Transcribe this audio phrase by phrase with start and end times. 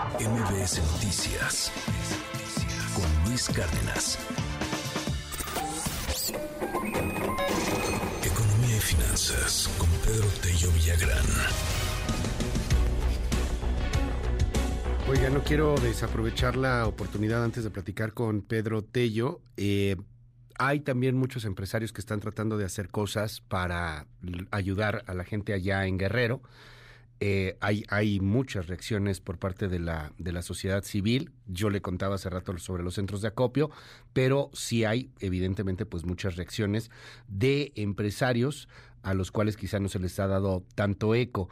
[0.00, 1.70] MBS Noticias
[2.94, 4.18] con Luis Cárdenas.
[8.24, 11.26] Economía y finanzas con Pedro Tello Villagrán.
[15.10, 19.42] Oiga, no quiero desaprovechar la oportunidad antes de platicar con Pedro Tello.
[19.58, 19.96] Eh,
[20.58, 24.06] hay también muchos empresarios que están tratando de hacer cosas para
[24.50, 26.40] ayudar a la gente allá en Guerrero.
[27.22, 31.32] Eh, hay, hay muchas reacciones por parte de la, de la sociedad civil.
[31.46, 33.70] Yo le contaba hace rato sobre los centros de acopio,
[34.14, 36.90] pero sí hay, evidentemente, pues muchas reacciones
[37.28, 38.68] de empresarios
[39.02, 41.50] a los cuales quizá no se les ha dado tanto eco.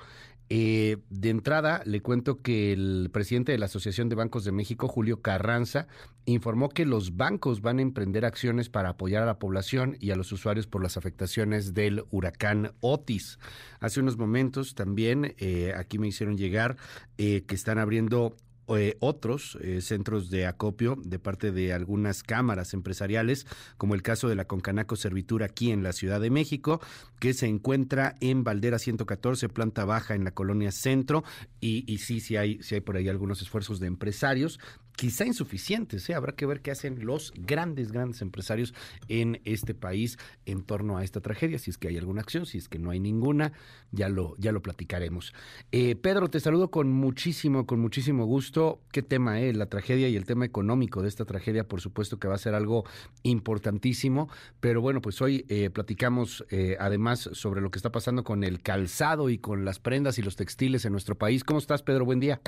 [0.50, 4.88] Eh, de entrada, le cuento que el presidente de la Asociación de Bancos de México,
[4.88, 5.88] Julio Carranza,
[6.24, 10.16] informó que los bancos van a emprender acciones para apoyar a la población y a
[10.16, 13.38] los usuarios por las afectaciones del huracán Otis.
[13.80, 16.76] Hace unos momentos también eh, aquí me hicieron llegar
[17.18, 18.34] eh, que están abriendo
[18.76, 24.28] eh, otros eh, centros de acopio de parte de algunas cámaras empresariales, como el caso
[24.28, 26.80] de la Concanaco Servitura aquí en la Ciudad de México,
[27.18, 31.24] que se encuentra en Valdera 114, planta baja en la colonia Centro,
[31.60, 34.60] y, sí, sí hay, sí hay por ahí algunos esfuerzos de empresarios
[34.98, 36.10] quizá insuficientes.
[36.10, 36.14] ¿eh?
[36.14, 38.74] Habrá que ver qué hacen los grandes, grandes empresarios
[39.06, 42.58] en este país en torno a esta tragedia, si es que hay alguna acción, si
[42.58, 43.52] es que no hay ninguna,
[43.92, 45.32] ya lo, ya lo platicaremos.
[45.70, 48.80] Eh, Pedro, te saludo con muchísimo, con muchísimo gusto.
[48.90, 49.54] ¿Qué tema es?
[49.54, 49.56] Eh?
[49.56, 52.54] La tragedia y el tema económico de esta tragedia, por supuesto que va a ser
[52.54, 52.84] algo
[53.22, 56.44] importantísimo, pero bueno, pues hoy eh, platicamos
[56.80, 60.34] además sobre lo que está pasando con el calzado y con las prendas y los
[60.34, 61.44] textiles en nuestro país.
[61.44, 62.04] ¿Cómo estás, Pedro?
[62.04, 62.40] Buen día.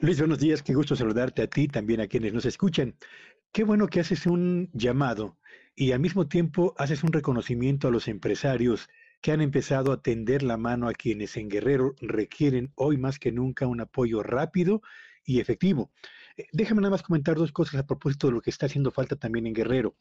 [0.00, 2.96] Luis, buenos días, qué gusto saludarte a ti, también a quienes nos escuchan.
[3.52, 5.38] Qué bueno que haces un llamado
[5.76, 8.88] y al mismo tiempo haces un reconocimiento a los empresarios
[9.22, 13.30] que han empezado a tender la mano a quienes en Guerrero requieren hoy más que
[13.30, 14.82] nunca un apoyo rápido
[15.24, 15.92] y efectivo.
[16.36, 19.14] Eh, déjame nada más comentar dos cosas a propósito de lo que está haciendo falta
[19.14, 19.94] también en Guerrero.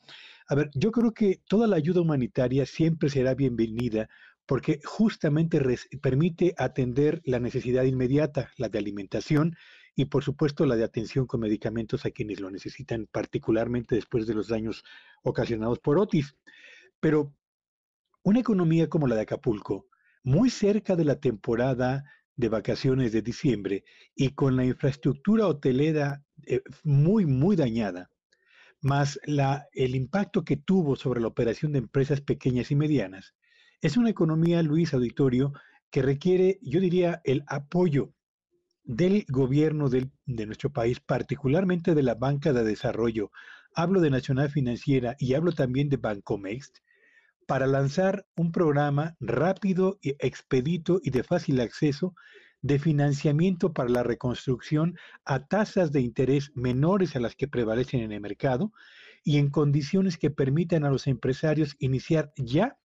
[0.48, 4.10] A ver, yo creo que toda la ayuda humanitaria siempre será bienvenida
[4.46, 5.62] porque justamente
[6.02, 9.56] permite atender la necesidad inmediata, la de alimentación,
[9.96, 14.34] y por supuesto la de atención con medicamentos a quienes lo necesitan, particularmente después de
[14.34, 14.84] los daños
[15.22, 16.36] ocasionados por Otis.
[17.00, 17.34] Pero
[18.24, 19.88] una economía como la de Acapulco,
[20.24, 22.06] muy cerca de la temporada
[22.36, 23.84] de vacaciones de diciembre
[24.16, 28.10] y con la infraestructura hotelera eh, muy, muy dañada,
[28.82, 33.36] más la, el impacto que tuvo sobre la operación de empresas pequeñas y medianas,
[33.82, 35.54] es una economía, Luis Auditorio,
[35.92, 38.14] que requiere, yo diría, el apoyo
[38.84, 43.32] del gobierno de nuestro país, particularmente de la banca de desarrollo,
[43.74, 46.80] hablo de Nacional Financiera y hablo también de Bancomext,
[47.48, 52.16] para lanzar un programa rápido, expedito y de fácil acceso
[52.62, 58.14] de financiamiento para la reconstrucción a tasas de interés menores a las que prevalecen en
[58.14, 58.72] el mercado
[59.24, 62.78] y en condiciones que permitan a los empresarios iniciar ya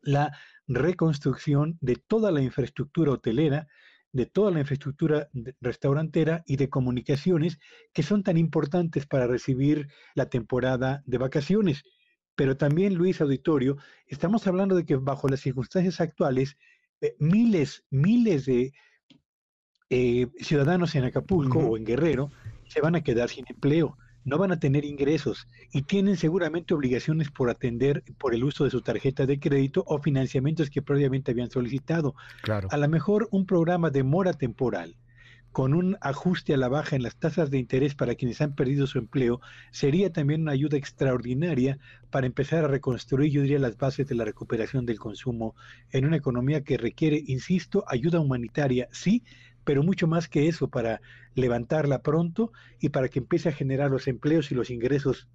[0.00, 3.68] la reconstrucción de toda la infraestructura hotelera,
[4.12, 5.28] de toda la infraestructura
[5.60, 7.58] restaurantera y de comunicaciones
[7.92, 11.82] que son tan importantes para recibir la temporada de vacaciones.
[12.34, 16.56] Pero también, Luis Auditorio, estamos hablando de que bajo las circunstancias actuales,
[17.00, 18.72] eh, miles, miles de
[19.90, 22.30] eh, ciudadanos en Acapulco o en Guerrero
[22.66, 27.30] se van a quedar sin empleo no van a tener ingresos y tienen seguramente obligaciones
[27.30, 31.50] por atender por el uso de su tarjeta de crédito o financiamientos que previamente habían
[31.50, 32.14] solicitado.
[32.42, 32.68] Claro.
[32.70, 34.96] A lo mejor un programa de mora temporal
[35.52, 38.86] con un ajuste a la baja en las tasas de interés para quienes han perdido
[38.86, 39.40] su empleo,
[39.70, 41.78] sería también una ayuda extraordinaria
[42.10, 45.54] para empezar a reconstruir, yo diría, las bases de la recuperación del consumo
[45.90, 49.24] en una economía que requiere, insisto, ayuda humanitaria, sí,
[49.64, 51.00] pero mucho más que eso para
[51.34, 55.28] levantarla pronto y para que empiece a generar los empleos y los ingresos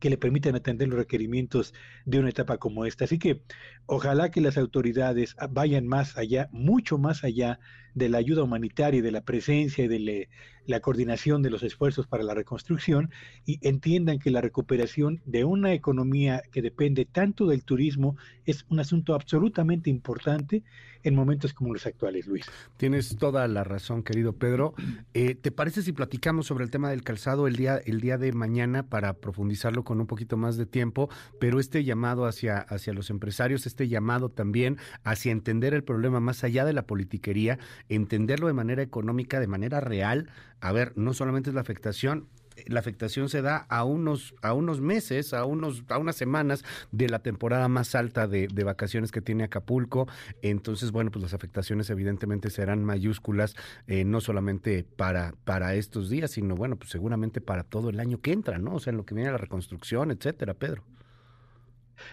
[0.00, 1.74] que le permitan atender los requerimientos
[2.06, 3.04] de una etapa como esta.
[3.04, 3.42] Así que
[3.86, 7.60] ojalá que las autoridades vayan más allá, mucho más allá
[7.94, 10.28] de la ayuda humanitaria y de la presencia y de
[10.66, 13.10] la coordinación de los esfuerzos para la reconstrucción
[13.44, 18.16] y entiendan que la recuperación de una economía que depende tanto del turismo
[18.46, 20.62] es un asunto absolutamente importante
[21.02, 22.46] en momentos como los actuales, Luis.
[22.76, 24.74] Tienes toda la razón, querido Pedro.
[25.14, 28.32] Eh, ¿Te parece si platicamos sobre el tema del calzado el día, el día de
[28.32, 31.08] mañana para profundizarlo con un poquito más de tiempo?
[31.38, 36.44] Pero este llamado hacia, hacia los empresarios, este llamado también hacia entender el problema más
[36.44, 40.30] allá de la politiquería, entenderlo de manera económica, de manera real.
[40.60, 42.28] A ver, no solamente es la afectación,
[42.66, 47.08] la afectación se da a unos, a unos meses, a, unos, a unas semanas de
[47.08, 50.06] la temporada más alta de, vacaciones que tiene Acapulco.
[50.42, 53.56] Entonces, bueno, pues las afectaciones evidentemente serán mayúsculas,
[53.86, 58.20] eh, no solamente para, para estos días, sino bueno, pues seguramente para todo el año
[58.20, 58.74] que entra, ¿no?
[58.74, 60.84] O sea, en lo que viene la reconstrucción, etcétera, Pedro.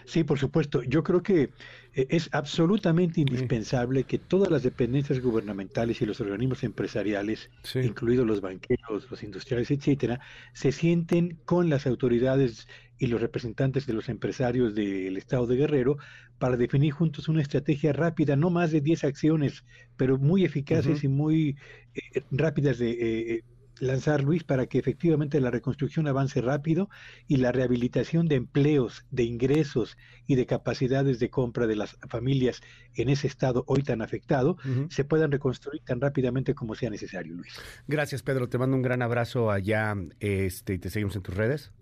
[0.04, 0.82] Sí, por supuesto.
[0.82, 1.50] Yo creo que
[1.94, 8.40] eh, es absolutamente indispensable que todas las dependencias gubernamentales y los organismos empresariales, incluidos los
[8.40, 10.20] banqueros, los industriales, etcétera,
[10.52, 12.68] se sienten con las autoridades
[12.98, 15.98] y los representantes de los empresarios del estado de Guerrero
[16.38, 19.64] para definir juntos una estrategia rápida, no más de 10 acciones,
[19.96, 21.56] pero muy eficaces y muy
[21.94, 23.44] eh, rápidas de eh,
[23.80, 26.88] lanzar, Luis, para que efectivamente la reconstrucción avance rápido
[27.26, 29.96] y la rehabilitación de empleos, de ingresos
[30.26, 32.60] y de capacidades de compra de las familias
[32.94, 34.56] en ese estado hoy tan afectado
[34.90, 37.54] se puedan reconstruir tan rápidamente como sea necesario, Luis.
[37.86, 38.48] Gracias, Pedro.
[38.48, 41.72] Te mando un gran abrazo allá este, y te seguimos en tus redes.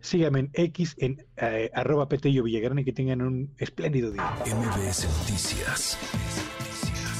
[0.00, 4.34] Síganme en X, en eh, arroba Petello Villagrán y que tengan un espléndido día.
[4.46, 5.98] MBS Noticias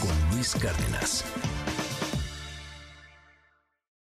[0.00, 1.24] con Luis Cárdenas.